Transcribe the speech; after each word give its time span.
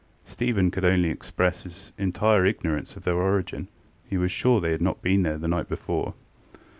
Stephen 0.25 0.71
could 0.71 0.83
only 0.83 1.11
express 1.11 1.61
his 1.61 1.93
entire 1.95 2.43
ignorance 2.43 2.95
of 2.95 3.03
their 3.03 3.13
origin: 3.17 3.67
he 4.09 4.17
was 4.17 4.31
sure 4.31 4.59
they 4.59 4.71
were 4.71 4.77
not 4.79 5.03
there 5.03 5.37
the 5.37 5.47
night 5.47 5.69
before. 5.69 6.15